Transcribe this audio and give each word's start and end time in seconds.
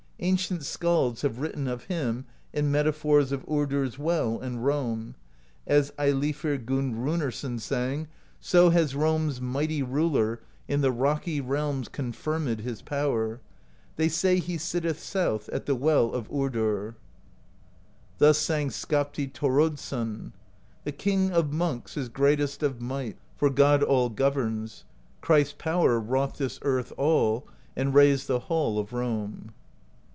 Ancient 0.23 0.61
skalds 0.63 1.23
have 1.23 1.39
written 1.39 1.67
of 1.67 1.85
Him 1.85 2.25
in 2.53 2.69
metaphors 2.71 3.31
of 3.31 3.43
Urdr's 3.47 3.97
Well 3.97 4.37
and 4.39 4.63
Rome; 4.63 5.15
as 5.65 5.89
Eilifr 5.97 6.63
Gudrunarson 6.63 7.57
sang: 7.59 8.03
THE 8.03 8.05
POESY 8.05 8.05
OF 8.05 8.43
SKALDS 8.73 8.93
195 8.95 8.95
So 8.95 8.95
has 8.95 8.95
Rome's 8.95 9.41
Mighty 9.41 9.81
Ruler 9.81 10.39
In 10.67 10.81
the 10.81 10.91
Rocky 10.91 11.41
Realms 11.41 11.87
confirmed 11.87 12.59
His 12.59 12.83
power; 12.83 13.41
they 13.95 14.07
say 14.07 14.37
He 14.37 14.59
sitteth 14.59 14.99
South, 15.01 15.49
at 15.49 15.65
the 15.65 15.73
Well 15.73 16.13
of 16.13 16.29
Urdr. 16.29 16.93
Thus 18.19 18.37
sang 18.37 18.69
Skapti 18.69 19.25
Thoroddsson: 19.25 20.33
The 20.83 20.91
King 20.91 21.31
of 21.31 21.51
Monks 21.51 21.97
is 21.97 22.09
greatest 22.09 22.61
Of 22.61 22.79
might, 22.79 23.17
for 23.35 23.49
God 23.49 23.81
all 23.81 24.09
governs; 24.09 24.83
Christ's 25.19 25.55
power 25.57 25.99
wrought 25.99 26.37
this 26.37 26.59
earth 26.61 26.93
all, 26.95 27.47
And 27.75 27.95
raised 27.95 28.27
the 28.27 28.41
Hall 28.41 28.77
of 28.77 28.93
Rome. 28.93 29.53